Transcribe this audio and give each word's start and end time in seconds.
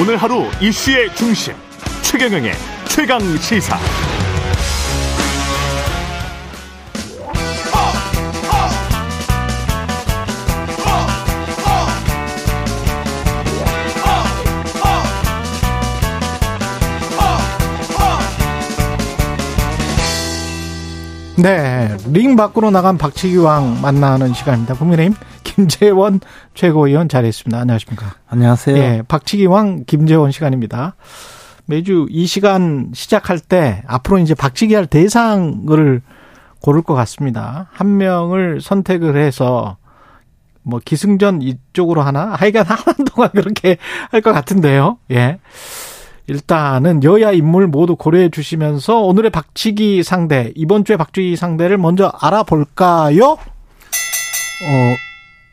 오늘 0.00 0.16
하루 0.16 0.46
이슈의 0.62 1.14
중심 1.14 1.52
최경영의 2.00 2.52
최강 2.88 3.20
시사. 3.36 3.76
네, 21.36 21.94
링 22.06 22.36
밖으로 22.36 22.70
나간 22.70 22.96
박치기 22.96 23.36
왕 23.36 23.82
만나는 23.82 24.32
시간입니다. 24.32 24.74
국민의힘 24.76 25.14
김재원 25.54 26.20
최고위원 26.54 27.08
자리했습니다. 27.08 27.58
안녕하십니까? 27.58 28.14
안녕하세요. 28.28 28.76
네, 28.76 29.02
박치기왕 29.08 29.84
김재원 29.86 30.30
시간입니다. 30.30 30.94
매주 31.66 32.06
이 32.10 32.26
시간 32.26 32.90
시작할 32.94 33.38
때 33.38 33.82
앞으로 33.86 34.18
이제 34.18 34.34
박치기 34.34 34.74
할 34.74 34.86
대상을 34.86 36.02
고를 36.60 36.82
것 36.82 36.94
같습니다. 36.94 37.68
한 37.72 37.96
명을 37.96 38.60
선택을 38.60 39.16
해서 39.16 39.76
뭐 40.62 40.80
기승전 40.84 41.42
이쪽으로 41.42 42.02
하나? 42.02 42.34
하여간 42.34 42.66
하는 42.66 43.04
동안 43.06 43.30
그렇게 43.30 43.76
할 44.10 44.20
것 44.20 44.32
같은데요. 44.32 44.98
예. 45.10 45.38
일단은 46.26 47.02
여야 47.02 47.32
인물 47.32 47.66
모두 47.66 47.96
고려해 47.96 48.28
주시면서 48.30 49.00
오늘의 49.00 49.30
박치기 49.30 50.02
상대, 50.04 50.52
이번 50.54 50.84
주에 50.84 50.96
박치기 50.96 51.34
상대를 51.34 51.76
먼저 51.78 52.12
알아볼까요? 52.20 53.24
어, 53.32 53.36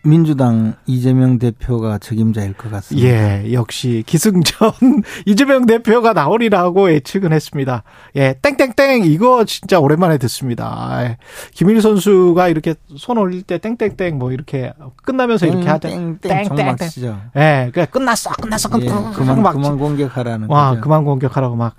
민주당 0.08 0.76
이재명 0.86 1.38
대표가 1.38 1.98
적임자일 1.98 2.54
것 2.54 2.72
같습니다. 2.72 3.08
예, 3.08 3.52
역시 3.52 4.04
기승전 4.06 4.72
이재명 5.28 5.66
대표가 5.66 6.14
나오리라고 6.14 6.94
예측은 6.94 7.34
했습니다. 7.34 7.84
예, 8.16 8.36
땡땡땡 8.42 9.04
이거 9.04 9.44
진짜 9.44 9.80
오랜만에 9.80 10.18
듣습니다. 10.18 11.00
예, 11.02 11.18
김일 11.52 11.82
선수가 11.82 12.48
이렇게 12.48 12.76
손 12.96 13.18
올릴 13.18 13.44
때 13.44 13.58
땡땡땡 13.58 14.18
뭐 14.18 14.32
이렇게 14.32 14.72
끝나면서 15.04 15.46
이렇게 15.46 15.68
하죠. 15.68 15.90
땡땡 15.90 16.56
정막 16.56 16.78
치죠. 16.78 17.20
예, 17.36 17.70
그래 17.74 17.86
끝났어, 17.92 18.32
끝났어, 18.32 18.70
끝 18.70 18.84
예, 18.84 18.88
그만 18.88 19.42
막 19.42 19.52
그만 19.52 19.78
공격하라는 19.78 20.48
와, 20.50 20.70
거죠. 20.70 20.82
그만 20.82 21.04
공격하라고 21.04 21.56
막 21.58 21.76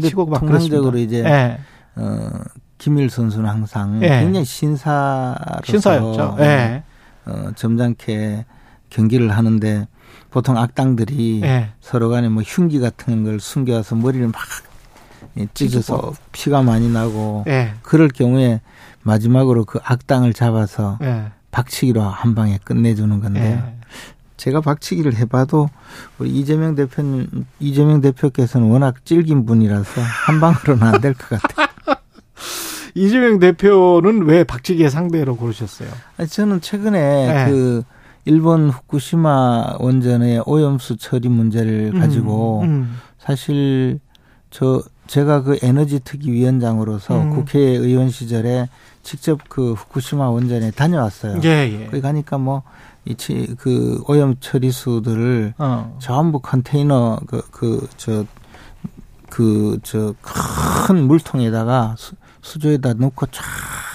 치고 0.00 0.26
막 0.26 0.40
통상적으로 0.40 0.92
그랬습니다. 0.92 1.18
이제 1.18 1.28
예, 1.28 1.58
어, 1.96 2.30
김일 2.76 3.08
선수는 3.08 3.48
항상 3.48 4.02
예. 4.02 4.20
굉장히 4.20 4.44
신사로서 4.44 5.62
신사였죠. 5.64 6.36
예, 6.40 6.82
어, 7.26 7.50
점잖게 7.56 8.44
경기를 8.90 9.30
하는데 9.30 9.86
보통 10.30 10.56
악당들이 10.58 11.40
예, 11.44 11.70
서로 11.80 12.08
간에 12.08 12.28
뭐 12.28 12.42
흉기 12.42 12.80
같은 12.80 13.24
걸 13.24 13.40
숨겨서 13.40 13.96
머리를 13.96 14.26
막 14.28 14.34
예, 15.38 15.46
찢어서 15.54 16.12
피가 16.32 16.62
많이 16.62 16.90
나고 16.90 17.44
예, 17.46 17.74
그럴 17.82 18.08
경우에 18.08 18.60
마지막으로 19.02 19.64
그 19.64 19.78
악당을 19.84 20.32
잡아서 20.34 20.98
예, 21.02 21.26
박치기로 21.50 22.02
한 22.02 22.34
방에 22.34 22.58
끝내주는 22.64 23.20
건데요. 23.20 23.62
예. 23.66 23.74
제가 24.36 24.60
박치기를 24.62 25.16
해봐도 25.16 25.68
우리 26.18 26.30
이재명 26.30 26.74
대표는 26.74 27.28
이재명 27.60 28.00
대표께서는 28.00 28.68
워낙 28.68 29.04
질긴 29.04 29.44
분이라서 29.44 30.00
한 30.00 30.40
방으로는 30.40 30.82
안 30.86 31.00
될 31.00 31.12
것 31.14 31.40
같아요. 31.40 31.66
이재명 32.94 33.38
대표는 33.38 34.22
왜 34.24 34.44
박치기의 34.44 34.90
상대로 34.90 35.36
고르셨어요? 35.36 35.88
아니, 36.16 36.28
저는 36.28 36.60
최근에 36.60 36.98
네. 37.44 37.50
그 37.50 37.82
일본 38.24 38.70
후쿠시마 38.70 39.76
원전의 39.78 40.42
오염수 40.46 40.96
처리 40.98 41.28
문제를 41.28 41.92
가지고 41.98 42.60
음, 42.60 42.64
음. 42.68 42.96
사실 43.18 43.98
저 44.50 44.82
제가 45.06 45.42
그 45.42 45.58
에너지 45.62 46.00
특위 46.00 46.30
위원장으로서 46.32 47.20
음. 47.22 47.30
국회의원 47.30 48.10
시절에 48.10 48.68
직접 49.02 49.40
그 49.48 49.72
후쿠시마 49.72 50.28
원전에 50.30 50.70
다녀왔어요. 50.72 51.40
예, 51.44 51.48
예. 51.80 51.86
거기 51.86 52.00
가니까 52.00 52.38
뭐 52.38 52.62
이치 53.06 53.54
그 53.58 54.02
오염 54.06 54.36
처리수들을 54.40 55.54
어. 55.58 55.96
전부 56.00 56.38
컨테이너 56.40 57.18
그 57.26 57.42
그 57.50 57.88
저 57.96 58.24
그 59.30 59.78
저 59.82 60.14
큰 60.86 61.06
물통에다가 61.06 61.94
수, 61.98 62.14
수조에다 62.42 62.94
넣고 62.94 63.26
쫙 63.26 63.42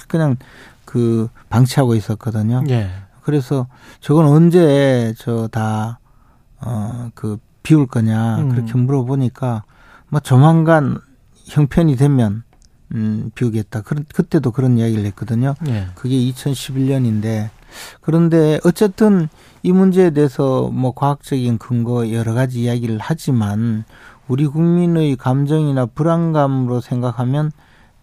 그냥 0.08 0.36
그 0.84 1.28
방치하고 1.48 1.94
있었거든요. 1.94 2.62
예. 2.68 2.90
그래서 3.22 3.66
저건 4.00 4.26
언제 4.26 5.14
저 5.18 5.48
다 5.48 5.98
어 6.64 7.10
그 7.14 7.38
비울 7.62 7.86
거냐 7.86 8.38
음. 8.38 8.48
그렇게 8.50 8.74
물어보니까 8.74 9.64
뭐 10.08 10.20
조만간 10.20 10.98
형편이 11.46 11.96
되면 11.96 12.44
음 12.94 13.30
비우겠다. 13.34 13.80
그 13.82 13.96
그때도 14.14 14.52
그런 14.52 14.78
이야기를 14.78 15.04
했거든요. 15.06 15.54
예. 15.66 15.88
그게 15.96 16.14
2011년인데 16.16 17.50
그런데 18.00 18.60
어쨌든 18.64 19.28
이 19.62 19.72
문제에 19.72 20.10
대해서 20.10 20.68
뭐 20.72 20.92
과학적인 20.94 21.58
근거 21.58 22.12
여러 22.12 22.32
가지 22.34 22.62
이야기를 22.62 22.98
하지만 23.00 23.84
우리 24.28 24.46
국민의 24.46 25.16
감정이나 25.16 25.86
불안감으로 25.86 26.80
생각하면 26.80 27.50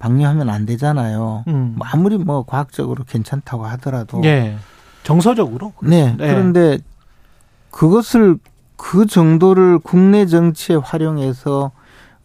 방류하면 0.08 0.50
안 0.50 0.66
되잖아요. 0.66 1.46
음. 1.48 1.76
뭐 1.78 1.88
아무리 1.90 2.18
뭐 2.18 2.44
과학적으로 2.44 3.06
괜찮다고 3.06 3.66
하더라도 3.68 4.22
예. 4.26 4.58
정서적으로. 5.04 5.72
네. 5.82 6.14
네. 6.18 6.28
그런데 6.28 6.78
그것을 7.72 8.38
그 8.76 9.06
정도를 9.06 9.80
국내 9.80 10.26
정치에 10.26 10.76
활용해서 10.76 11.72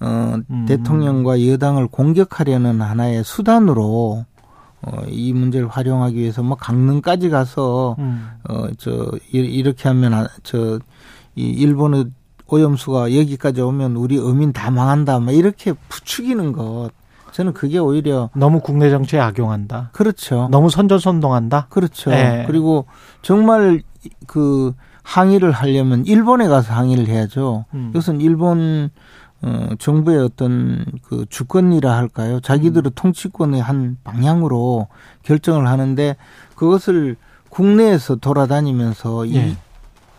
어 0.01 0.35
음. 0.51 0.65
대통령과 0.67 1.47
여당을 1.47 1.87
공격하려는 1.89 2.81
하나의 2.81 3.23
수단으로 3.23 4.25
어 4.83 5.03
이 5.09 5.33
문제를 5.33 5.67
활용하기 5.69 6.17
위해서 6.17 6.41
뭐 6.45 6.57
강릉까지 6.57 7.31
가서 7.31 7.97
음. 7.99 8.29
어저 8.49 9.11
이렇게 9.33 9.89
하면 9.89 10.15
아- 10.15 10.29
저이 10.45 10.79
일본의 11.37 12.07
오염수가 12.47 13.15
여기까지 13.17 13.61
오면 13.61 13.97
우리 13.97 14.19
어민 14.19 14.53
다 14.53 14.71
망한다. 14.71 15.19
막 15.21 15.33
이렇게 15.33 15.73
부추기는 15.89 16.53
것. 16.53 16.91
저는 17.33 17.53
그게 17.53 17.79
오히려 17.79 18.31
너무 18.35 18.61
국내 18.61 18.91
정치에 18.91 19.21
악용한다. 19.21 19.91
그렇죠. 19.93 20.49
너무 20.51 20.71
선전선동한다. 20.71 21.67
그렇죠. 21.69 22.11
네. 22.11 22.45
그리고 22.47 22.87
정말 23.23 23.83
그 24.27 24.75
항의를 25.03 25.53
하려면 25.53 26.05
일본에 26.07 26.49
가서 26.49 26.75
항의를 26.75 27.09
해야죠. 27.09 27.65
음. 27.75 27.91
이것은 27.91 28.21
일본 28.21 28.91
어 29.41 29.69
정부의 29.79 30.19
어떤 30.19 30.85
그 31.03 31.25
주권이라 31.31 31.97
할까요? 31.97 32.37
음. 32.37 32.41
자기들의 32.43 32.93
통치권의 32.95 33.63
한 33.63 33.97
방향으로 34.03 34.89
결정을 35.23 35.69
하는데 35.69 36.17
그것을 36.57 37.17
국내에서 37.49 38.17
돌아다니면서 38.17 39.29
예. 39.31 39.55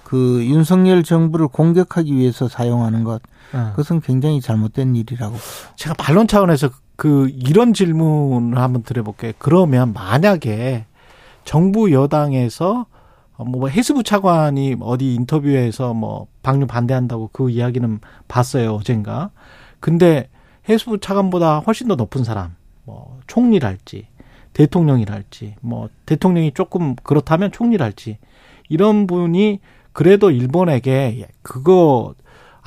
이그 0.05 0.45
윤석열 0.45 1.03
정부를 1.03 1.49
공격하기 1.49 2.15
위해서 2.15 2.47
사용하는 2.47 3.03
것 3.03 3.21
어. 3.53 3.69
그것은 3.71 4.01
굉장히 4.01 4.41
잘못된 4.41 4.95
일이라고 4.95 5.35
제가 5.75 5.95
반론 5.95 6.27
차원에서 6.27 6.69
그 6.99 7.29
이런 7.33 7.73
질문을 7.73 8.57
한번 8.57 8.83
드려볼게요. 8.83 9.31
그러면 9.37 9.93
만약에 9.93 10.83
정부 11.45 11.93
여당에서 11.93 12.87
어, 13.37 13.45
뭐 13.45 13.69
해수부 13.69 14.03
차관이 14.03 14.75
어디 14.81 15.15
인터뷰에서 15.15 15.93
뭐 15.93 16.27
방류 16.43 16.67
반대한다고 16.67 17.29
그 17.31 17.49
이야기는 17.49 18.01
봤어요 18.27 18.73
어젠가. 18.73 19.31
근데 19.79 20.27
해수부 20.67 20.99
차관보다 20.99 21.59
훨씬 21.59 21.87
더 21.87 21.95
높은 21.95 22.25
사람, 22.25 22.57
뭐 22.83 23.17
총리랄지 23.27 24.05
대통령이랄지 24.51 25.55
뭐 25.61 25.87
대통령이 26.05 26.51
조금 26.53 26.97
그렇다면 27.01 27.53
총리랄지 27.53 28.17
이런 28.67 29.07
분이 29.07 29.61
그래도 29.93 30.31
일본에게 30.31 31.29
그거 31.43 32.13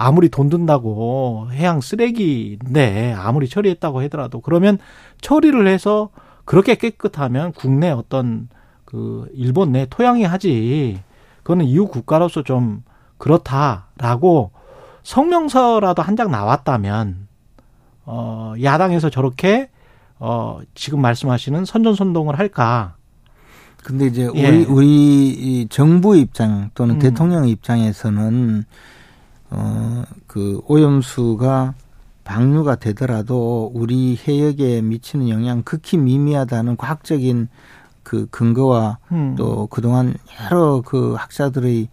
아무리 0.05 0.29
돈 0.29 0.49
든다고 0.49 1.49
해양 1.53 1.81
쓰레기인데 1.81 3.15
아무리 3.17 3.49
처리했다고 3.49 4.03
하더라도 4.03 4.41
그러면 4.41 4.79
처리를 5.21 5.69
해서 5.69 6.11
그렇게 6.45 6.75
깨끗하면 6.75 7.53
국내 7.53 7.91
어떤 7.91 8.49
그 8.85 9.29
일본 9.33 9.71
내 9.73 9.87
토양이 9.89 10.25
하지 10.25 11.01
그거는 11.39 11.67
이웃 11.67 11.87
국가로서 11.89 12.43
좀 12.43 12.83
그렇다라고 13.19 14.51
성명서라도 15.05 16.03
한 16.03 16.17
장 16.17 16.31
나왔다면 16.31 17.29
어 18.05 18.55
야당에서 18.61 19.09
저렇게 19.09 19.71
어 20.19 20.61
지금 20.75 21.01
말씀하시는 21.01 21.65
선전선동을 21.65 22.39
할까? 22.39 22.97
근데 23.85 24.07
이제 24.07 24.29
예. 24.35 24.49
우리 24.49 24.65
우리 24.65 24.87
이 25.29 25.69
정부 25.69 26.17
입장 26.17 26.71
또는 26.75 26.97
음. 26.97 26.99
대통령 27.01 27.49
입장에서는 27.49 28.65
어 29.53 29.93
그 30.33 30.63
오염수가 30.67 31.75
방류가 32.25 32.77
되더라도 32.77 33.71
우리 33.75 34.17
해역에 34.17 34.81
미치는 34.81 35.29
영향 35.29 35.63
극히 35.63 35.99
미미하다는 35.99 36.79
과학적인 36.79 37.49
그 38.03 38.27
근거와 38.31 38.97
음. 39.13 39.35
또 39.37 39.67
그동안 39.67 40.15
여러 40.41 40.81
그 40.81 41.15
학자들의 41.19 41.89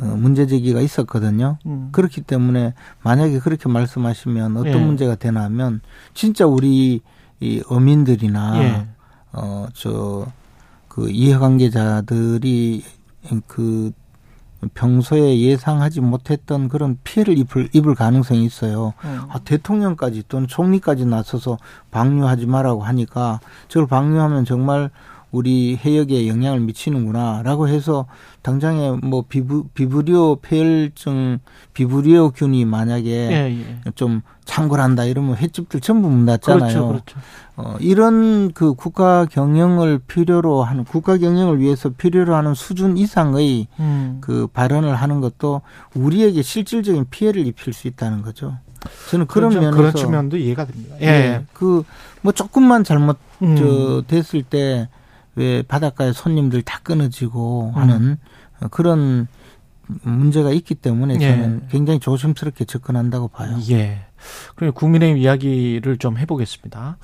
어, 0.00 0.04
문제 0.06 0.48
제기가 0.48 0.80
있었거든요. 0.80 1.58
음. 1.66 1.90
그렇기 1.92 2.22
때문에 2.22 2.74
만약에 3.04 3.38
그렇게 3.38 3.68
말씀하시면 3.68 4.56
어떤 4.56 4.72
예. 4.72 4.84
문제가 4.84 5.14
되나 5.14 5.44
하면 5.44 5.80
진짜 6.14 6.46
우리 6.46 7.00
이 7.38 7.62
어민들이나 7.68 8.60
예. 8.60 8.88
어저 9.30 10.26
그 10.88 11.10
이해관계자들이 11.10 12.82
그 13.46 13.92
평소에 14.74 15.40
예상하지 15.40 16.00
못했던 16.00 16.68
그런 16.68 16.98
피해를 17.04 17.36
입을 17.38 17.68
입을 17.72 17.94
가능성이 17.94 18.44
있어요. 18.44 18.94
음. 19.04 19.20
아, 19.28 19.38
대통령까지 19.40 20.24
또는 20.28 20.48
총리까지 20.48 21.06
나서서 21.06 21.58
방류하지 21.90 22.46
말라고 22.46 22.82
하니까 22.82 23.40
저걸 23.68 23.86
방류하면 23.88 24.44
정말 24.44 24.90
우리 25.34 25.76
해역에 25.76 26.28
영향을 26.28 26.60
미치는구나라고 26.60 27.66
해서 27.66 28.06
당장에 28.42 28.92
뭐 29.02 29.24
비브, 29.28 29.64
비브리오 29.74 30.36
폐혈증 30.36 31.40
비브리오균이 31.72 32.64
만약에 32.64 33.10
예, 33.10 33.58
예. 33.58 33.90
좀 33.96 34.22
창궐한다 34.44 35.06
이러면 35.06 35.36
횟집들 35.36 35.80
전부 35.80 36.08
문 36.08 36.24
닫잖아요. 36.24 36.60
그렇죠, 36.60 36.86
그렇죠. 36.86 37.18
어, 37.56 37.76
이런 37.80 38.52
그 38.52 38.74
국가 38.74 39.24
경영을 39.24 39.98
필요로 39.98 40.62
하는 40.62 40.84
국가 40.84 41.18
경영을 41.18 41.58
위해서 41.58 41.88
필요로 41.88 42.32
하는 42.36 42.54
수준 42.54 42.96
이상의 42.96 43.66
음. 43.80 44.18
그 44.20 44.46
발언을 44.46 44.94
하는 44.94 45.20
것도 45.20 45.62
우리에게 45.94 46.42
실질적인 46.42 47.06
피해를 47.10 47.44
입힐 47.44 47.72
수 47.72 47.88
있다는 47.88 48.22
거죠. 48.22 48.56
저는 49.10 49.26
그런 49.26 49.48
그런, 49.48 49.64
면에서 49.64 49.76
그런 49.76 49.94
측면도 49.94 50.36
이해가 50.36 50.66
됩니다. 50.66 50.94
예. 51.00 51.06
예, 51.06 51.44
그뭐 51.54 52.30
조금만 52.32 52.84
잘못 52.84 53.18
음. 53.42 53.56
저 53.56 54.02
됐을 54.06 54.44
때 54.44 54.88
왜 55.36 55.62
바닷가에 55.62 56.12
손님들 56.12 56.62
다 56.62 56.80
끊어지고 56.82 57.72
음. 57.74 57.80
하는 57.80 58.18
어, 58.60 58.68
그런 58.68 59.26
문제가 60.02 60.50
있기 60.50 60.74
때문에 60.74 61.16
예. 61.20 61.30
저는 61.30 61.68
굉장히 61.70 62.00
조심스럽게 62.00 62.64
접근한다고 62.64 63.28
봐요. 63.28 63.56
예. 63.70 64.06
그럼 64.54 64.72
국민의힘 64.72 65.18
이야기를 65.18 65.98
좀 65.98 66.16
해보겠습니다. 66.16 66.96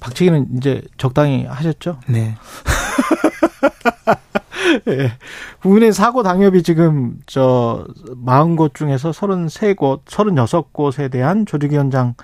박치기는 0.00 0.56
이제 0.56 0.82
적당히 0.98 1.44
하셨죠? 1.44 1.98
네. 2.08 2.34
예. 4.88 5.12
국민의 5.60 5.92
사고 5.92 6.22
당협이 6.22 6.62
지금 6.62 7.18
저 7.26 7.86
40곳 8.24 8.74
중에서 8.74 9.10
33곳, 9.10 10.04
36곳에 10.04 11.10
대한 11.10 11.46
조직위원장 11.46 12.14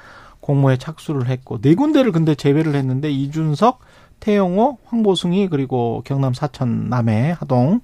공모에 0.40 0.76
착수를 0.76 1.28
했고 1.28 1.60
네 1.60 1.74
군데를 1.74 2.10
근데 2.10 2.34
제외를 2.34 2.74
했는데 2.74 3.10
이준석, 3.10 3.80
태영호, 4.20 4.78
황보승이 4.84 5.48
그리고 5.48 6.02
경남 6.04 6.34
사천 6.34 6.88
남해 6.88 7.36
하동 7.38 7.80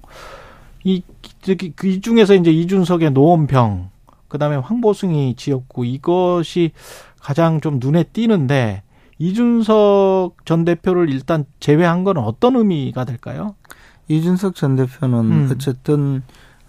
이 0.83 1.01
저기 1.41 1.71
그이 1.71 2.01
중에서 2.01 2.35
이제 2.35 2.51
이준석의 2.51 3.11
노원평 3.11 3.89
그다음에 4.27 4.57
황보승이 4.57 5.35
지었고 5.35 5.85
이것이 5.85 6.71
가장 7.19 7.61
좀 7.61 7.79
눈에 7.79 8.03
띄는데 8.03 8.83
이준석 9.17 10.45
전 10.45 10.65
대표를 10.65 11.09
일단 11.09 11.45
제외한 11.59 12.03
건 12.03 12.17
어떤 12.17 12.55
의미가 12.55 13.05
될까요? 13.05 13.55
이준석 14.07 14.55
전 14.55 14.75
대표는 14.75 15.19
음. 15.19 15.49
어쨌든 15.51 16.21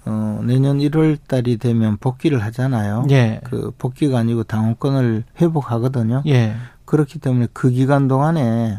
어, 0.07 0.41
내년 0.45 0.79
1월 0.79 1.19
달이 1.27 1.57
되면 1.57 1.97
복귀를 1.97 2.43
하잖아요. 2.45 3.07
예. 3.11 3.41
그 3.45 3.73
복귀가 3.77 4.19
아니고 4.19 4.45
당원권을 4.45 5.25
회복하거든요. 5.41 6.23
예. 6.27 6.55
그렇기 6.85 7.19
때문에 7.19 7.49
그 7.53 7.71
기간 7.71 8.07
동안에 8.07 8.79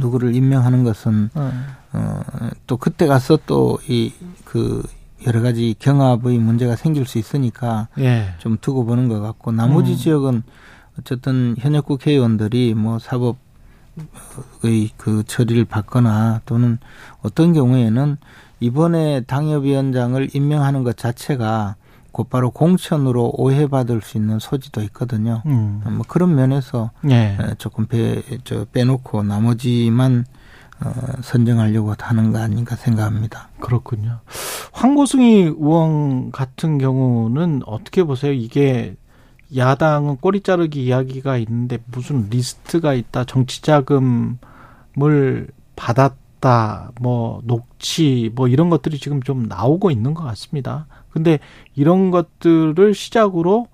누구를 0.00 0.34
임명하는 0.34 0.82
것은 0.84 1.30
어. 1.34 1.52
어, 1.92 2.20
또 2.66 2.76
그때 2.76 3.06
가서 3.06 3.38
또 3.46 3.78
이 3.88 4.12
그 4.44 4.82
여러 5.26 5.42
가지 5.42 5.76
경합의 5.78 6.38
문제가 6.38 6.74
생길 6.74 7.06
수 7.06 7.18
있으니까 7.18 7.88
예. 7.98 8.34
좀 8.38 8.56
두고 8.60 8.84
보는 8.84 9.08
것 9.08 9.20
같고 9.20 9.52
나머지 9.52 9.92
음. 9.92 9.96
지역은 9.96 10.42
어쨌든 10.98 11.54
현역 11.58 11.84
국회의원들이 11.86 12.74
뭐 12.74 12.98
사법 12.98 13.36
의 14.64 14.88
그 14.96 15.22
처리를 15.24 15.66
받거나 15.66 16.40
또는 16.46 16.78
어떤 17.22 17.52
경우에는 17.52 18.16
이번에 18.60 19.22
당협위원장을 19.26 20.30
임명하는 20.34 20.84
것 20.84 20.96
자체가 20.96 21.76
곧바로 22.12 22.50
공천으로 22.50 23.32
오해받을 23.36 24.00
수 24.02 24.16
있는 24.18 24.38
소지도 24.38 24.82
있거든요. 24.84 25.42
음. 25.46 25.82
뭐 25.84 26.04
그런 26.06 26.34
면에서 26.34 26.90
예. 27.08 27.36
에, 27.40 27.54
조금 27.58 27.86
빼, 27.86 28.22
저 28.44 28.64
빼놓고 28.66 29.22
나머지만 29.22 30.24
어, 30.82 30.92
선정하려고 31.22 31.94
하는 31.98 32.32
거 32.32 32.38
아닌가 32.38 32.74
생각합니다. 32.74 33.50
그렇군요. 33.60 34.20
황고승희 34.72 35.42
의원 35.42 36.30
같은 36.32 36.78
경우는 36.78 37.62
어떻게 37.66 38.02
보세요? 38.02 38.32
이게 38.32 38.96
야당은 39.54 40.16
꼬리 40.18 40.40
자르기 40.40 40.84
이야기가 40.84 41.36
있는데 41.38 41.78
무슨 41.86 42.28
리스트가 42.30 42.94
있다, 42.94 43.24
정치 43.24 43.62
자금을 43.62 45.48
받았다, 45.76 46.92
뭐 47.00 47.42
녹취, 47.44 48.30
뭐 48.34 48.48
이런 48.48 48.70
것들이 48.70 48.98
지금 48.98 49.22
좀 49.22 49.46
나오고 49.48 49.90
있는 49.90 50.14
것 50.14 50.22
같습니다. 50.24 50.86
근데 51.10 51.38
이런 51.74 52.10
것들을 52.10 52.94
시작으로 52.94 53.66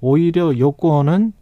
오히려 0.00 0.58
여권은 0.58 1.32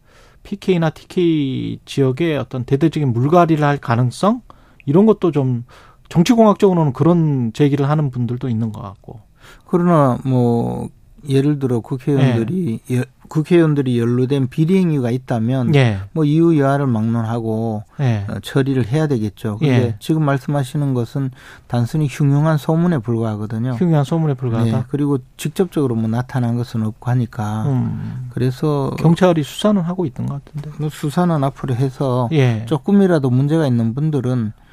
PK나 0.43 0.91
TK 0.91 1.81
지역의 1.85 2.39
어떤 2.39 2.65
대대적인 2.65 3.13
물갈이를 3.13 3.65
할 3.65 3.79
가능성 3.79 4.43
이런 4.87 5.07
것도 5.07 5.33
좀 5.33 5.65
정치공학적으로는 6.09 6.93
그런 6.93 7.53
제기를 7.53 7.89
하는 7.89 8.11
분들도 8.11 8.49
있는 8.49 8.73
것 8.73 8.81
같고. 8.81 9.21
그러나 9.67 10.19
뭐 10.25 10.89
예를 11.29 11.59
들어 11.59 11.81
국회의원들이 11.81 12.81
여- 12.93 13.03
국회의원들이 13.29 13.99
연루된 13.99 14.49
비리 14.49 14.79
행위가 14.79 15.11
있다면 15.11 15.75
예, 15.75 15.99
뭐 16.13 16.25
이유 16.25 16.59
여하를 16.59 16.87
막론하고 16.87 17.85
예, 18.01 18.25
어, 18.29 18.41
처리를 18.41 18.87
해야 18.87 19.07
되겠죠. 19.07 19.59
근데 19.59 19.75
예. 19.75 19.97
지금 20.01 20.25
말씀하시는 20.25 20.95
것은 20.95 21.31
단순히 21.67 22.07
흉흉한 22.11 22.59
소문에 22.59 22.99
불과하거든요. 22.99 23.73
흉흉한 23.73 24.05
소문에 24.05 24.35
불과하다. 24.35 24.71
네, 24.71 24.85
그리고 24.89 25.19
직접적으로 25.37 25.95
뭐 25.95 26.09
나타난 26.09 26.57
것은 26.57 26.83
없고 26.85 27.11
하니까 27.11 27.65
음, 27.67 28.31
그래서 28.31 28.91
경찰이 28.99 29.43
수사는 29.43 29.81
하고 29.81 30.07
있던 30.07 30.27
것 30.27 30.45
같은데. 30.45 30.71
뭐 30.79 30.89
수사는 30.89 31.43
앞으로 31.45 31.75
해서 31.75 32.29
예, 32.33 32.65
조금이라도 32.67 33.31
문제가 33.31 33.67
있는 33.67 33.95
분들은 33.95 34.53
어, 34.57 34.68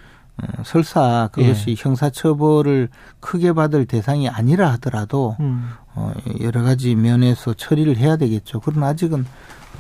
설사 0.64 1.30
그것이 1.32 1.72
예. 1.72 1.76
형사처벌을 1.78 2.90
크게 3.20 3.54
받을 3.54 3.86
대상이 3.86 4.28
아니라 4.30 4.71
하더라도 4.74 5.36
음, 5.40 5.69
어, 5.94 6.14
여러 6.42 6.62
가지 6.62 6.95
면에서 6.95 7.54
처리를 7.54 7.98
해야 7.98 8.18
되겠죠. 8.18 8.59
그러나 8.59 8.88
아직은 8.88 9.26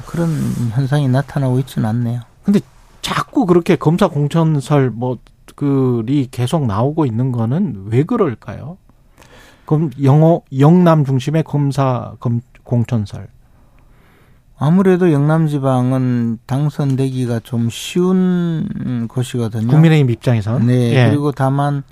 그런 0.05 0.29
현상이 0.71 1.07
나타나고 1.07 1.59
있지는 1.59 1.89
않네요. 1.89 2.21
자꾸 3.01 3.45
그렇게 3.45 3.75
검사 3.75 4.07
공천설 4.07 4.89
뭐 4.89 5.19
그리 5.55 6.27
계속 6.31 6.65
나오고 6.65 7.05
있는 7.05 7.31
거는 7.31 7.85
왜 7.87 8.03
그럴까요? 8.03 8.77
그럼 9.65 9.91
영어 10.03 10.41
영남 10.57 11.05
중심의 11.05 11.43
검사 11.43 12.15
검 12.19 12.41
공천설. 12.63 13.27
아무래도 14.57 15.11
영남지방은 15.11 16.39
당선되기가 16.45 17.41
좀 17.41 17.69
쉬운 17.69 19.07
곳이거든요. 19.09 19.67
국민의힘 19.67 20.09
입장에서는 20.09 20.67
네. 20.67 20.93
예. 20.95 21.09
그리고 21.09 21.31
다만 21.31 21.83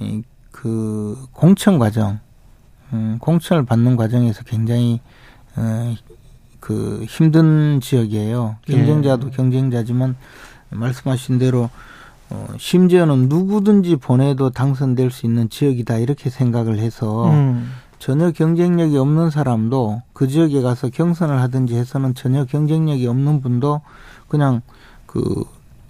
이, 0.00 0.22
그 0.50 1.18
공천 1.32 1.78
과정, 1.78 2.20
음, 2.92 3.18
공천을 3.20 3.64
받는 3.64 3.96
과정에서 3.96 4.42
굉장히 4.44 5.00
어, 5.56 5.94
그 6.60 7.04
힘든 7.06 7.80
지역이에요. 7.80 8.56
예. 8.68 8.72
경쟁자도 8.72 9.30
경쟁자지만 9.30 10.16
말씀하신 10.70 11.38
대로 11.38 11.68
어, 12.30 12.46
심지어는 12.58 13.28
누구든지 13.28 13.96
보내도 13.96 14.50
당선될 14.50 15.10
수 15.10 15.26
있는 15.26 15.48
지역이다 15.48 15.98
이렇게 15.98 16.30
생각을 16.30 16.78
해서 16.78 17.30
음, 17.30 17.70
전혀 17.98 18.30
경쟁력이 18.30 18.96
없는 18.96 19.30
사람도 19.30 20.02
그 20.12 20.28
지역에 20.28 20.62
가서 20.62 20.88
경선을 20.88 21.40
하든지 21.40 21.74
해서는 21.74 22.14
전혀 22.14 22.44
경쟁력이 22.44 23.06
없는 23.06 23.40
분도 23.40 23.80
그냥 24.28 24.62
그, 25.06 25.44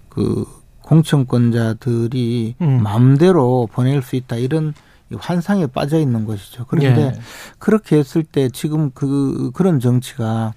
그 0.09 0.47
공천권자들이 0.83 2.57
음. 2.61 2.83
마음대로 2.83 3.69
보낼 3.71 4.03
수 4.03 4.17
있다 4.17 4.37
이런 4.37 4.73
이 5.11 5.15
환상에 5.15 5.67
빠져 5.67 5.99
있는 5.99 6.25
것이죠. 6.25 6.67
그런데 6.67 7.01
예. 7.01 7.21
그렇게 7.59 7.97
했을 7.97 8.23
때 8.25 8.49
지금 8.51 8.91
그, 8.93 9.51
그런 9.55 9.81
정치가 9.81 10.53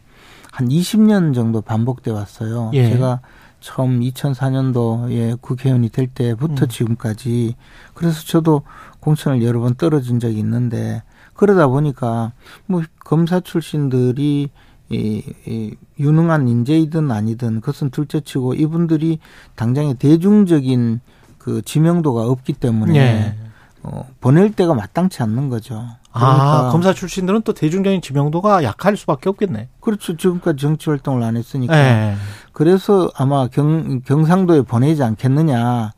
한 0.52 0.68
20년 0.68 1.34
정도 1.34 1.62
반복돼 1.62 2.12
왔어요. 2.12 2.72
예. 2.74 2.90
제가 2.90 3.22
처음 3.62 4.02
2004년도에 4.02 5.40
국회의원이 5.40 5.90
될 5.90 6.08
때부터 6.08 6.66
음. 6.66 6.68
지금까지 6.68 7.56
그래서 7.94 8.26
저도 8.26 8.64
공천을 9.00 9.44
여러 9.44 9.60
번 9.60 9.76
떨어진 9.76 10.20
적이 10.20 10.40
있는데 10.40 11.04
그러다 11.42 11.66
보니까 11.66 12.34
뭐 12.68 12.84
검사 13.00 13.40
출신들이 13.40 14.52
이, 14.90 15.24
이 15.48 15.76
유능한 16.00 16.48
인재이든 16.48 17.10
아니든 17.10 17.62
그것은 17.62 17.90
둘째치고 17.90 18.54
이분들이 18.54 19.18
당장에 19.56 19.96
대중적인 19.96 21.02
그 21.40 21.64
지명도가 21.64 22.22
없기 22.26 22.54
때문에 22.54 22.96
예. 22.96 23.36
어, 23.82 24.08
보낼 24.20 24.52
때가 24.52 24.76
마땅치 24.76 25.24
않는 25.24 25.50
거죠. 25.50 25.84
아, 26.12 26.70
검사 26.72 26.94
출신들은 26.94 27.42
또 27.42 27.54
대중적인 27.54 28.04
지명도가 28.04 28.64
약할 28.64 28.96
수밖에 28.96 29.28
없겠네. 29.30 29.70
그렇죠. 29.80 30.16
지금까지 30.16 30.62
정치 30.62 30.92
활동을 30.92 31.24
안 31.24 31.38
했으니까. 31.38 31.74
네. 31.74 32.16
그래서 32.54 33.10
아마 33.16 33.48
경, 33.48 34.02
경상도에 34.02 34.62
보내지 34.62 35.02
않겠느냐. 35.02 35.94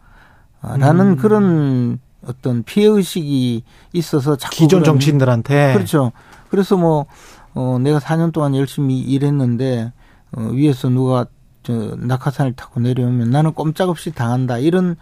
라는 0.62 1.06
음. 1.08 1.16
그런 1.18 2.00
어떤 2.28 2.64
피해 2.64 2.88
의식이 2.88 3.64
있어서 3.94 4.36
자꾸 4.36 4.56
기존 4.56 4.84
정치인들한테 4.84 5.74
그렇죠. 5.74 6.12
그래서 6.50 6.78
뭐 6.78 7.06
어, 7.54 7.78
내가 7.80 8.00
4년 8.00 8.32
동안 8.34 8.56
열심히 8.56 9.00
일했는데 9.00 9.92
어, 10.36 10.42
위에서 10.52 10.90
누가 10.90 11.26
저 11.64 11.96
낙하산을 11.98 12.54
타고 12.54 12.82
내려오면 12.82 13.30
나는 13.30 13.54
꼼짝없이 13.54 14.12
당한다 14.12 14.58
이런 14.58 14.98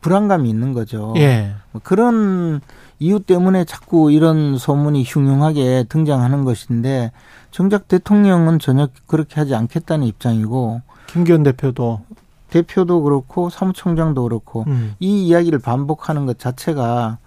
불안감이 0.00 0.48
있는 0.48 0.72
거죠. 0.72 1.12
예. 1.16 1.54
뭐 1.72 1.80
그런 1.84 2.60
이유 3.00 3.20
때문에 3.20 3.64
자꾸 3.64 4.12
이런 4.12 4.56
소문이 4.56 5.02
흉흉하게 5.04 5.86
등장하는 5.88 6.44
것인데 6.44 7.10
정작 7.50 7.88
대통령은 7.88 8.60
전혀 8.60 8.88
그렇게 9.06 9.34
하지 9.40 9.54
않겠다는 9.54 10.06
입장이고 10.06 10.80
김기현 11.08 11.42
대표도 11.42 12.00
대표도 12.54 13.02
그렇고 13.02 13.50
사무총장도 13.50 14.22
그렇고 14.22 14.64
음. 14.66 14.94
이 15.00 15.26
이야기를 15.26 15.58
반복하는 15.58 16.26
것 16.26 16.38
자체가 16.38 17.18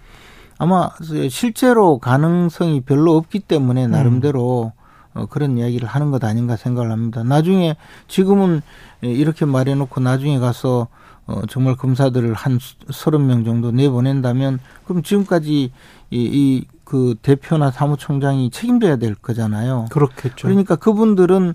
아마 0.57 0.89
실제로 1.29 1.99
가능성이 1.99 2.81
별로 2.81 3.15
없기 3.15 3.39
때문에 3.39 3.87
나름대로 3.87 4.71
음. 5.13 5.19
어, 5.19 5.25
그런 5.27 5.57
이야기를 5.57 5.87
하는 5.87 6.11
것 6.11 6.23
아닌가 6.23 6.55
생각을 6.55 6.91
합니다. 6.91 7.23
나중에 7.23 7.75
지금은 8.07 8.61
이렇게 9.01 9.45
말해놓고 9.45 10.01
나중에 10.01 10.39
가서 10.39 10.87
어, 11.25 11.41
정말 11.49 11.75
검사들을 11.75 12.33
한 12.33 12.57
서른 12.91 13.27
명 13.27 13.43
정도 13.43 13.71
내보낸다면 13.71 14.59
그럼 14.85 15.03
지금까지 15.03 15.71
이, 16.09 16.17
이 16.17 16.77
그 16.87 17.15
대표나 17.21 17.69
사무총장이 17.69 18.49
책임져야 18.49 18.95
될 18.95 19.13
거잖아요. 19.13 19.87
그렇겠죠. 19.91 20.47
그러니까 20.47 20.77
그분들은 20.77 21.53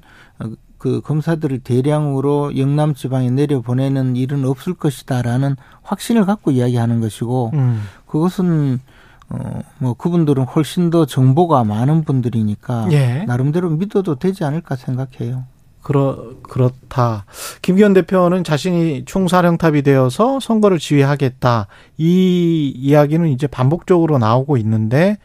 그 0.82 1.00
검사들을 1.00 1.60
대량으로 1.60 2.58
영남 2.58 2.92
지방에 2.92 3.30
내려보내는 3.30 4.16
일은 4.16 4.44
없을 4.44 4.74
것이다라는 4.74 5.54
확신을 5.82 6.26
갖고 6.26 6.50
이야기하는 6.50 7.00
것이고 7.00 7.52
음. 7.54 7.82
그것은 8.06 8.80
어뭐 9.28 9.94
그분들은 9.94 10.42
훨씬 10.42 10.90
더 10.90 11.06
정보가 11.06 11.62
많은 11.62 12.02
분들이니까 12.02 12.88
예. 12.90 13.22
나름대로 13.28 13.70
믿어도 13.70 14.16
되지 14.16 14.42
않을까 14.42 14.74
생각해요. 14.74 15.44
그렇 15.82 16.34
그렇다. 16.42 17.26
김기현 17.62 17.92
대표는 17.92 18.42
자신이 18.42 19.04
총사령탑이 19.04 19.82
되어서 19.82 20.40
선거를 20.40 20.80
지휘하겠다. 20.80 21.68
이 21.98 22.72
이야기는 22.74 23.28
이제 23.28 23.46
반복적으로 23.46 24.18
나오고 24.18 24.56
있는데 24.56 25.16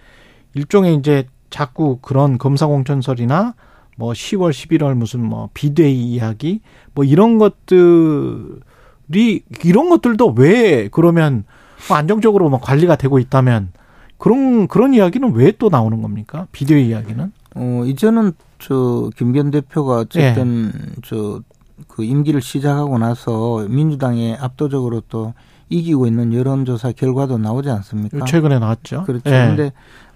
일종의 0.53 0.97
이제 0.97 1.25
자꾸 1.49 1.97
그런 1.99 2.37
검사 2.37 2.67
공천설이나 2.67 3.55
뭐 3.98 4.13
10월, 4.13 4.51
11월 4.51 4.94
무슨 4.94 5.25
뭐 5.25 5.50
비대위 5.54 6.13
이야기 6.13 6.62
뭐 6.94 7.04
이런 7.04 7.38
것들이 7.38 9.42
이런 9.63 9.89
것들도 9.89 10.34
왜 10.38 10.88
그러면 10.89 11.44
뭐 11.89 11.98
안정적으로 11.98 12.50
뭐 12.50 12.60
관리가 12.62 12.96
되고 12.96 13.20
있다면 13.20 13.72
그런 14.18 14.68
그런 14.68 14.94
이야기는 14.94 15.34
왜 15.34 15.51
또 15.58 15.70
나오는 15.70 16.01
겁니까? 16.01 16.48
비대위 16.51 16.88
이야기는? 16.88 17.32
어 17.56 17.84
이제는 17.86 18.34
저 18.60 19.10
김기현 19.18 19.51
대표가 19.51 19.98
어쨌든 20.00 20.72
예. 20.75 21.01
저그 21.04 22.04
임기를 22.04 22.42
시작하고 22.42 22.98
나서 23.00 23.66
민주당에 23.70 24.36
압도적으로 24.39 25.01
또 25.10 25.34
이기고 25.69 26.07
있는 26.07 26.33
여론조사 26.33 26.93
결과도 26.93 27.38
나오지 27.38 27.69
않습니까? 27.69 28.25
최근에 28.25 28.59
나왔죠. 28.59 29.03
그렇죠. 29.03 29.24
그런데 29.24 29.63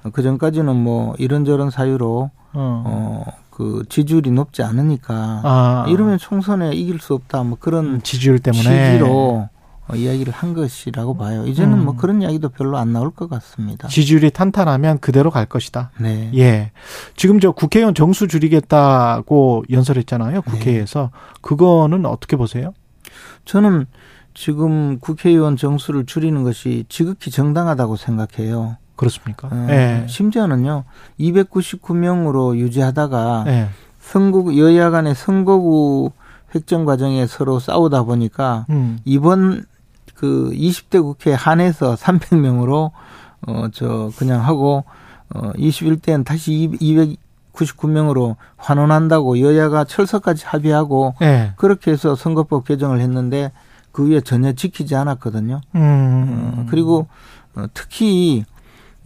예. 0.06 0.10
그 0.12 0.22
전까지는 0.22 0.76
뭐 0.76 1.14
이런저런 1.18 1.70
사유로 1.70 2.32
어, 2.54 2.84
어 2.86 3.42
그 3.62 3.84
지지율이 3.88 4.32
높지 4.32 4.64
않으니까 4.64 5.42
아. 5.44 5.86
이러면 5.88 6.18
총선에 6.18 6.72
이길 6.72 7.00
수 7.00 7.14
없다 7.14 7.44
뭐 7.44 7.58
그런 7.60 7.86
음, 7.86 8.02
지지율 8.02 8.40
때문에 8.40 8.94
취지로 8.94 9.50
어, 9.88 9.96
이야기를 9.96 10.34
한 10.34 10.56
것이라고 10.56 11.16
봐요. 11.16 11.46
이제는 11.46 11.74
음. 11.74 11.86
뭐 11.86 11.96
그런 11.96 12.24
이야기도 12.24 12.50
별로 12.50 12.78
안 12.78 12.92
나올 12.92 13.12
것 13.12 13.30
같습니다. 13.30 13.88
지지율이 13.88 14.32
탄탄하면 14.32 14.98
그대로 14.98 15.30
갈 15.30 15.46
것이다. 15.46 15.92
네. 16.00 16.32
예. 16.36 16.72
지금 17.16 17.40
저 17.40 17.52
국회의원 17.52 17.94
정수 17.94 18.28
줄이겠다고 18.28 19.66
연설했잖아요. 19.70 20.36
네. 20.36 20.42
국회에서 20.42 21.12
네. 21.14 21.38
그거는 21.42 22.08
어떻게 22.08 22.38
보세요? 22.38 22.74
저는 23.46 23.86
지금 24.34 25.00
국회의원 25.00 25.58
정수를 25.58 26.06
줄이는 26.06 26.44
것이 26.44 26.86
지극히 26.90 27.32
정당하다고 27.32 27.96
생각해요. 27.96 28.78
그렇습니까? 28.96 29.48
어, 29.52 29.66
네. 29.68 30.06
심지어는요, 30.08 30.84
299명으로 31.20 32.56
유지하다가 32.58 33.44
네. 33.46 33.70
선거 34.00 34.56
여야 34.58 34.90
간의 34.90 35.16
선거구 35.16 36.12
획정 36.54 36.86
과정에 36.86 37.26
서로 37.28 37.60
싸우다 37.60 38.04
보니까 38.04 38.66
음. 38.70 39.00
이번 39.06 39.64
그 40.16 40.52
20대 40.54 41.02
국회 41.02 41.34
한해서 41.34 41.96
300명으로 41.96 42.92
어 43.48 43.68
저 43.72 44.12
그냥 44.18 44.46
하고 44.46 44.84
어 45.34 45.52
21대는 45.54 46.24
다시 46.26 46.70
299명으로 47.54 48.36
환원한다고 48.58 49.40
여야가 49.40 49.86
철석까지 49.86 50.46
합의하고 50.46 51.16
네. 51.20 51.54
그렇게 51.56 51.92
해서 51.92 52.16
선거법 52.16 52.66
개정을 52.66 53.00
했는데 53.00 53.52
그 53.92 54.10
위에 54.10 54.22
전혀 54.22 54.54
지키지 54.54 54.96
않았거든요. 54.96 55.62
음. 55.76 56.54
어, 56.56 56.66
그리고 56.70 57.08
어, 57.56 57.66
특히 57.74 58.46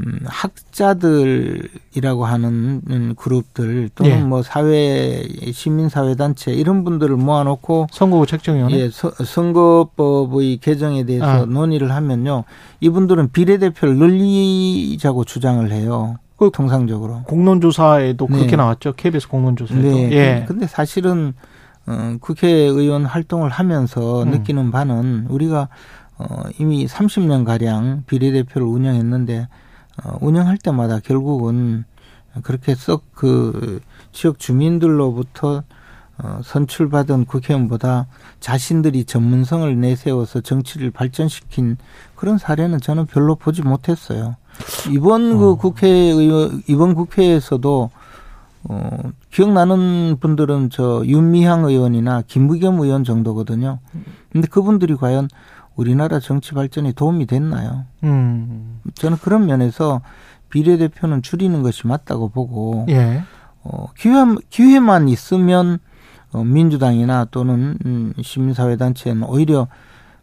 음, 0.02 0.20
학자들이라고 0.26 2.26
하는 2.26 3.16
그룹들 3.16 3.90
또는 3.96 4.12
예. 4.12 4.22
뭐 4.22 4.44
사회 4.44 5.26
시민사회 5.54 6.16
단체 6.16 6.52
이런 6.52 6.84
분들을 6.84 7.16
모아놓고 7.16 7.88
선거구 7.92 8.26
책정위원회 8.26 8.78
예, 8.78 8.90
서, 8.90 9.12
선거법의 9.12 10.58
개정에 10.58 11.06
대해서 11.06 11.26
아. 11.26 11.46
논의를 11.46 11.94
하면요 11.94 12.44
이분들은 12.82 13.32
비례대표를 13.32 13.96
늘리자고 13.96 15.24
주장을 15.24 15.72
해요. 15.72 16.18
그 16.36 16.52
통상적으로 16.54 17.22
공론조사에도 17.24 18.28
그렇게 18.28 18.48
네. 18.48 18.56
나왔죠. 18.58 18.92
KBS 18.98 19.30
공론조사에도. 19.30 19.88
네. 19.88 20.12
예. 20.12 20.46
근데 20.46 20.68
사실은 20.68 21.34
어, 21.88 22.18
국회의원 22.20 23.06
활동을 23.06 23.50
하면서 23.50 24.24
음. 24.24 24.32
느끼는 24.32 24.72
바는 24.72 25.28
우리가 25.30 25.70
어, 26.18 26.44
이미 26.60 26.86
30년 26.88 27.46
가량 27.46 28.04
비례대표를 28.08 28.66
운영했는데 28.66 29.48
어, 30.04 30.18
운영할 30.22 30.58
때마다 30.58 31.00
결국은 31.00 31.86
그렇게 32.44 32.76
썩 32.76 33.04
그 33.14 33.80
지역 34.12 34.40
주민들로부터 34.40 35.64
어, 36.18 36.40
선출받은 36.44 37.26
국회의원보다 37.26 38.08
자신들이 38.40 39.04
전문성을 39.04 39.80
내세워서 39.80 40.42
정치를 40.42 40.92
발전시킨 40.92 41.78
그런 42.16 42.38
사례는 42.38 42.80
저는 42.80 43.06
별로 43.06 43.36
보지 43.36 43.62
못했어요. 43.62 44.38
이번 44.90 45.38
그 45.38 45.52
어. 45.52 45.56
국회의원, 45.56 46.64
이번 46.68 46.96
국회에서도 46.96 47.90
어, 48.68 48.90
기억나는 49.32 50.18
분들은 50.20 50.70
저 50.72 51.04
윤미향 51.06 51.66
의원이나 51.66 52.24
김부겸 52.28 52.80
의원 52.80 53.04
정도거든요. 53.04 53.80
근데 54.32 54.48
그분들이 54.48 54.96
과연 54.96 55.28
우리나라 55.76 56.20
정치 56.20 56.54
발전에 56.54 56.94
도움이 56.94 57.26
됐나요? 57.28 57.86
음. 58.04 58.80
저는 58.96 59.18
그런 59.18 59.46
면에서 59.46 60.02
비례대표는 60.50 61.22
줄이는 61.22 61.64
것이 61.64 61.86
맞다고 61.86 62.30
보고 62.30 62.86
예. 62.90 63.24
어, 63.64 63.88
기회 63.98 64.14
기회만 64.50 65.10
있으면 65.10 65.80
어, 66.32 66.44
민주당이나 66.44 67.26
또는 67.32 67.78
음, 67.86 68.14
시민사회단체는 68.22 69.24
오히려 69.24 69.68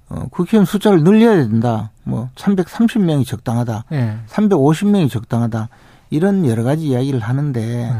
어, 0.08 0.26
국회의원 0.30 0.64
숫자를 0.64 1.04
늘려야 1.04 1.36
된다. 1.36 1.90
뭐 2.04 2.30
330명이 2.34 3.26
적당하다. 3.26 3.84
예. 3.92 4.18
350명이 4.28 5.10
적당하다. 5.10 5.68
이런 6.10 6.46
여러 6.46 6.62
가지 6.62 6.88
이야기를 6.88 7.20
하는데 7.20 7.60
예. 7.60 7.92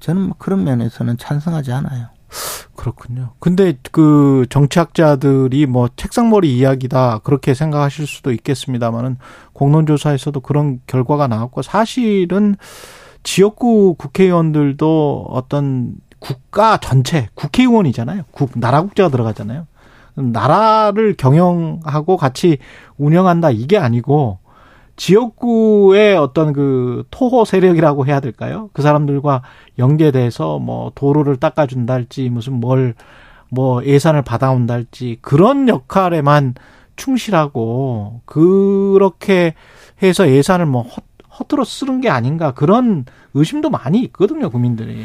저는 0.00 0.22
뭐 0.22 0.34
그런 0.38 0.64
면에서는 0.64 1.18
찬성하지 1.18 1.72
않아요. 1.72 2.06
그렇군요. 2.76 3.30
근데 3.40 3.74
그 3.90 4.46
정치학자들이 4.50 5.66
뭐 5.66 5.88
책상머리 5.96 6.56
이야기다 6.56 7.18
그렇게 7.24 7.54
생각하실 7.54 8.06
수도 8.06 8.32
있겠습니다만은 8.32 9.16
공론조사에서도 9.52 10.38
그런 10.40 10.80
결과가 10.86 11.26
나왔고 11.26 11.62
사실은 11.62 12.56
지역구 13.24 13.94
국회의원들도 13.98 15.26
어떤 15.30 15.94
국가 16.20 16.76
전체 16.78 17.28
국회의원이잖아요. 17.34 18.22
국 18.30 18.52
나라 18.54 18.82
국제가 18.82 19.08
들어가잖아요. 19.08 19.66
나라를 20.14 21.14
경영하고 21.16 22.16
같이 22.16 22.58
운영한다 22.96 23.50
이게 23.50 23.78
아니고 23.78 24.38
지역구의 24.98 26.16
어떤 26.16 26.52
그 26.52 27.04
토호 27.10 27.46
세력이라고 27.46 28.06
해야 28.06 28.20
될까요? 28.20 28.68
그 28.74 28.82
사람들과 28.82 29.42
연계돼서 29.78 30.58
뭐 30.58 30.92
도로를 30.94 31.36
닦아준다 31.38 31.94
할지 31.94 32.28
무슨 32.28 32.60
뭘 32.60 32.94
뭐 33.50 33.84
예산을 33.84 34.22
받아온다 34.22 34.74
할지 34.74 35.18
그런 35.20 35.68
역할에만 35.68 36.54
충실하고 36.96 38.20
그렇게 38.24 39.54
해서 40.02 40.28
예산을 40.28 40.66
뭐 40.66 40.86
허투루 41.38 41.64
쓰는 41.64 42.00
게 42.00 42.10
아닌가 42.10 42.52
그런 42.52 43.04
의심도 43.34 43.70
많이 43.70 44.00
있거든요, 44.00 44.50
국민들이. 44.50 45.04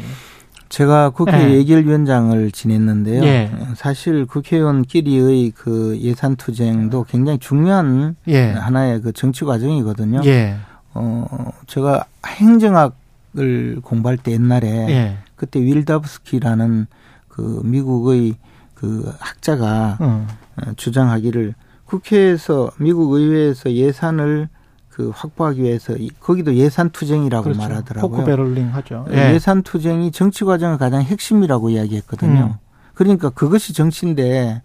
제가 0.74 1.10
국회 1.10 1.50
예. 1.50 1.54
예결위원장을 1.58 2.50
지냈는데요. 2.50 3.22
예. 3.22 3.48
사실 3.76 4.26
국회의원끼리의 4.26 5.52
그 5.52 5.96
예산 6.00 6.34
투쟁도 6.34 7.04
굉장히 7.04 7.38
중요한 7.38 8.16
예. 8.26 8.50
하나의 8.50 9.00
그 9.00 9.12
정치 9.12 9.44
과정이거든요. 9.44 10.22
예. 10.24 10.56
어, 10.92 11.52
제가 11.68 12.06
행정학을 12.26 13.82
공부할 13.82 14.16
때 14.16 14.32
옛날에 14.32 14.68
예. 14.88 15.18
그때 15.36 15.60
윌다브스키라는 15.60 16.88
그 17.28 17.60
미국의 17.62 18.34
그 18.74 19.14
학자가 19.20 19.98
음. 20.00 20.26
어, 20.56 20.72
주장하기를 20.74 21.54
국회에서 21.84 22.72
미국 22.78 23.12
의회에서 23.12 23.70
예산을 23.70 24.48
그 24.94 25.10
확보하기 25.12 25.60
위해서 25.60 25.94
이- 25.96 26.08
거기도 26.20 26.54
예산 26.54 26.88
투쟁이라고 26.90 27.42
그렇죠. 27.42 27.60
말하더라고요. 27.60 28.10
포크 28.12 28.24
배럴링 28.24 28.72
하죠. 28.74 29.06
예. 29.10 29.36
산 29.40 29.62
투쟁이 29.64 30.12
정치 30.12 30.44
과정의 30.44 30.78
가장 30.78 31.02
핵심이라고 31.02 31.70
이야기했거든요. 31.70 32.40
음. 32.54 32.54
그러니까 32.94 33.30
그것이 33.30 33.72
정치인데 33.72 34.62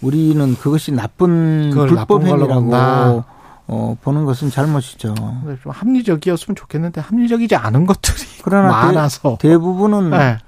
우리는 0.00 0.54
그것이 0.56 0.92
나쁜 0.92 1.72
불법. 1.74 2.22
행위라고 2.24 3.24
어, 3.66 3.96
보는 4.02 4.24
것은 4.24 4.50
잘못이죠. 4.50 5.14
좀 5.16 5.72
합리적이었으면 5.72 6.54
좋겠는데 6.54 7.00
합리적이지 7.00 7.56
않은 7.56 7.84
것들이 7.86 8.22
그러나 8.44 8.68
많아서. 8.68 9.36
대, 9.40 9.56
부분은 9.58 10.12
예. 10.12 10.38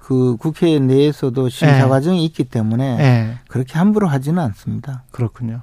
그 0.00 0.36
국회 0.38 0.78
내에서도 0.78 1.48
심사 1.48 1.84
예. 1.84 1.88
과정이 1.88 2.24
있기 2.24 2.44
때문에 2.44 2.98
예. 3.00 3.38
그렇게 3.48 3.78
함부로 3.78 4.06
하지는 4.06 4.40
않습니다. 4.44 5.02
그렇군요. 5.10 5.62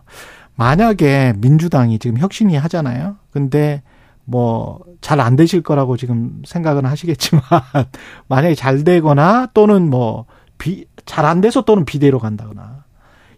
만약에 0.61 1.33
민주당이 1.37 1.99
지금 1.99 2.17
혁신이 2.17 2.55
하잖아요. 2.55 3.17
근데 3.31 3.81
뭐 4.25 4.79
잘 5.01 5.19
안 5.19 5.35
되실 5.35 5.61
거라고 5.61 5.97
지금 5.97 6.41
생각은 6.45 6.85
하시겠지만 6.85 7.43
만약에 8.29 8.55
잘 8.55 8.83
되거나 8.83 9.47
또는 9.53 9.89
뭐잘안 9.89 11.41
돼서 11.41 11.63
또는 11.63 11.85
비대로 11.85 12.19
간다거나 12.19 12.85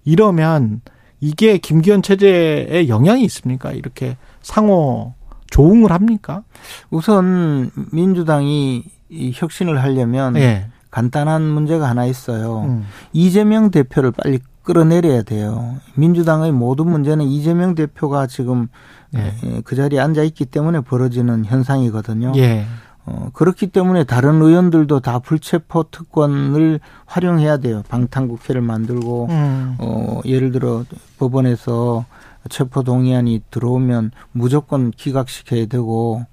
이러면 0.04 0.82
이게 1.22 1.58
김기현 1.58 2.02
체제에 2.02 2.90
영향이 2.90 3.24
있습니까? 3.24 3.72
이렇게 3.72 4.18
상호 4.42 5.14
조응을 5.50 5.92
합니까? 5.92 6.44
우선 6.90 7.72
민주당이 7.94 8.84
이 9.10 9.32
혁신을 9.34 9.82
하려면 9.82 10.36
예. 10.36 10.68
간단한 10.92 11.42
문제가 11.42 11.88
하나 11.88 12.06
있어요. 12.06 12.64
음. 12.64 12.86
이재명 13.14 13.72
대표를 13.72 14.12
빨리 14.12 14.40
끌어내려야 14.64 15.24
돼요. 15.24 15.78
민주당의 15.96 16.52
모든 16.52 16.90
문제는 16.90 17.26
이재명 17.26 17.76
대표가 17.76 18.28
지금 18.28 18.68
예. 19.16 19.34
예, 19.44 19.62
그 19.64 19.76
자리에 19.76 20.00
앉아 20.00 20.24
있기 20.24 20.46
때문에 20.46 20.82
벌어지는 20.82 21.46
현상이거든요. 21.46 22.34
예. 22.38 22.66
어, 23.06 23.30
그렇기 23.34 23.68
때문에 23.68 24.06
다른 24.06 24.42
의원들도 24.42 25.02
다 25.02 25.20
불체포 25.20 25.84
특권을 25.92 26.80
활용해야 27.06 27.58
돼요. 27.58 27.84
방탄국회를 27.90 28.62
만들고 28.62 29.28
음. 29.30 29.76
어, 29.80 30.22
예를 30.26 30.52
들어 30.52 30.86
법원에서 31.20 32.06
체포 32.50 32.84
동의안이 32.84 33.44
들어오면 33.52 34.12
무조건 34.32 34.92
기각시켜야 34.92 35.66
되고 35.66 36.26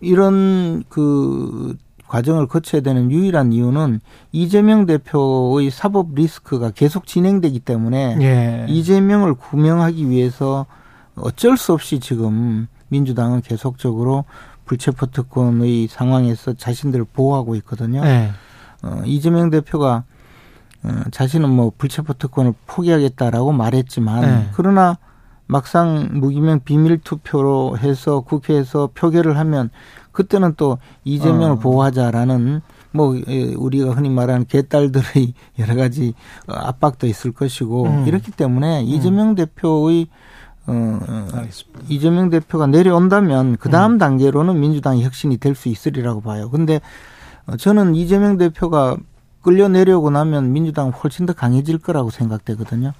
이런 0.00 0.82
그 0.88 1.76
과정을 2.08 2.46
거쳐야 2.46 2.80
되는 2.82 3.10
유일한 3.10 3.52
이유는 3.52 4.00
이재명 4.32 4.86
대표의 4.86 5.70
사법 5.70 6.14
리스크가 6.14 6.70
계속 6.70 7.06
진행되기 7.06 7.60
때문에 7.60 8.16
예. 8.20 8.66
이재명을 8.68 9.34
구명하기 9.34 10.08
위해서 10.08 10.66
어쩔 11.16 11.56
수 11.56 11.72
없이 11.72 11.98
지금 11.98 12.68
민주당은 12.88 13.40
계속적으로 13.40 14.24
불체포 14.66 15.06
특권의 15.06 15.88
상황에서 15.88 16.54
자신들을 16.54 17.06
보호하고 17.12 17.54
있거든요. 17.56 18.02
예. 18.04 18.30
어, 18.82 19.02
이재명 19.04 19.50
대표가 19.50 20.04
어, 20.82 21.02
자신은 21.10 21.48
뭐 21.48 21.72
불체포 21.76 22.14
특권을 22.14 22.54
포기하겠다라고 22.66 23.52
말했지만 23.52 24.20
네. 24.20 24.48
그러나 24.52 24.98
막상 25.46 26.08
무기명 26.12 26.60
비밀 26.60 26.98
투표로 26.98 27.78
해서 27.78 28.20
국회에서 28.20 28.90
표결을 28.94 29.38
하면 29.38 29.70
그때는 30.16 30.54
또 30.56 30.78
이재명을 31.04 31.52
어. 31.52 31.58
보호하자라는 31.58 32.62
뭐 32.92 33.14
예, 33.28 33.52
우리가 33.54 33.90
흔히 33.90 34.08
말하는 34.08 34.46
개딸들의 34.46 35.34
여러 35.60 35.74
가지 35.74 36.14
어, 36.48 36.54
압박도 36.54 37.06
있을 37.06 37.32
것이고 37.32 37.84
음. 37.84 38.06
이렇기 38.08 38.30
때문에 38.32 38.82
이재명 38.84 39.34
대표의 39.34 40.08
어, 40.68 40.72
어, 40.72 41.28
알겠습니다. 41.34 41.80
이재명 41.88 42.30
대표가 42.30 42.66
내려온다면 42.66 43.56
그 43.58 43.68
다음 43.68 43.92
음. 43.92 43.98
단계로는 43.98 44.58
민주당의 44.58 45.04
혁신이 45.04 45.36
될 45.36 45.54
수 45.54 45.68
있으리라고 45.68 46.22
봐요. 46.22 46.48
근데 46.50 46.80
어, 47.46 47.58
저는 47.58 47.94
이재명 47.94 48.38
대표가 48.38 48.96
끌려 49.42 49.68
내려오고 49.68 50.10
나면 50.10 50.52
민주당은 50.54 50.92
훨씬 50.92 51.26
더 51.26 51.34
강해질 51.34 51.78
거라고 51.78 52.08
생각되거든요. 52.08 52.92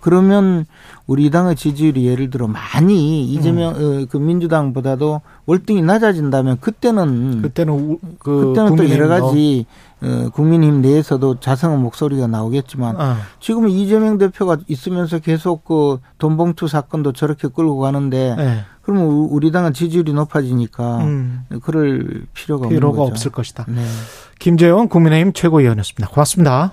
그러면 0.00 0.66
우리 1.06 1.30
당의 1.30 1.56
지지율이 1.56 2.06
예를 2.06 2.30
들어 2.30 2.46
많이 2.46 3.24
이재명 3.24 3.74
음. 3.76 4.02
어, 4.02 4.06
그 4.10 4.16
민주당보다도 4.16 5.20
월등히 5.46 5.82
낮아진다면 5.82 6.58
그때는 6.60 7.42
그때는 7.42 7.72
우, 7.74 7.98
그 8.18 8.46
그때는 8.48 8.76
또 8.76 8.88
여러 8.90 9.08
가지 9.08 9.66
어, 10.02 10.30
국민의힘 10.32 10.80
내에서도 10.80 11.40
자성의 11.40 11.78
목소리가 11.78 12.26
나오겠지만 12.26 13.00
어. 13.00 13.16
지금 13.40 13.68
이재명 13.68 14.16
대표가 14.18 14.56
있으면서 14.68 15.18
계속 15.18 15.64
그 15.64 15.98
돈봉투 16.18 16.68
사건도 16.68 17.12
저렇게 17.12 17.48
끌고 17.48 17.78
가는데 17.78 18.36
예. 18.38 18.64
그러면 18.82 19.04
우- 19.08 19.28
우리 19.30 19.52
당은 19.52 19.74
지지율이 19.74 20.14
높아지니까 20.14 20.98
음. 21.04 21.42
그럴 21.62 22.24
필요가 22.32 22.68
필요가. 22.68 23.02
없을 23.02 23.30
것이다. 23.30 23.66
네. 23.68 23.84
김재원 24.38 24.88
국민의힘 24.88 25.34
최고위원이었습니다. 25.34 26.08
고맙습니다. 26.08 26.72